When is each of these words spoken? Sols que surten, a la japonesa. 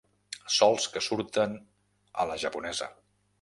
Sols 0.53 0.87
que 0.95 1.03
surten, 1.09 1.53
a 2.25 2.27
la 2.31 2.39
japonesa. 2.47 2.89